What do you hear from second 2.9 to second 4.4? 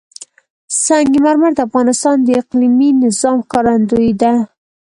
نظام ښکارندوی ده.